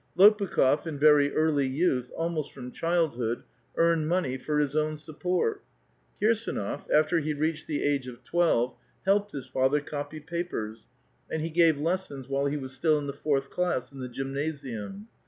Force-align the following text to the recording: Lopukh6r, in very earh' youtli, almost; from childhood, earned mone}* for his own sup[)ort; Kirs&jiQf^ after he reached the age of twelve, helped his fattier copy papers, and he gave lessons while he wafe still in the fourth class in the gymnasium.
Lopukh6r, 0.17 0.87
in 0.87 0.97
very 0.97 1.29
earh' 1.31 1.53
youtli, 1.71 2.09
almost; 2.17 2.51
from 2.51 2.71
childhood, 2.71 3.43
earned 3.77 4.07
mone}* 4.09 4.39
for 4.39 4.57
his 4.57 4.75
own 4.75 4.95
sup[)ort; 4.95 5.59
Kirs&jiQf^ 6.19 6.89
after 6.91 7.19
he 7.19 7.35
reached 7.35 7.67
the 7.67 7.83
age 7.83 8.07
of 8.07 8.23
twelve, 8.23 8.73
helped 9.05 9.31
his 9.31 9.47
fattier 9.47 9.85
copy 9.85 10.19
papers, 10.19 10.87
and 11.29 11.43
he 11.43 11.51
gave 11.51 11.77
lessons 11.77 12.27
while 12.27 12.47
he 12.47 12.57
wafe 12.57 12.69
still 12.71 12.97
in 12.97 13.05
the 13.05 13.13
fourth 13.13 13.51
class 13.51 13.91
in 13.91 13.99
the 13.99 14.09
gymnasium. 14.09 15.07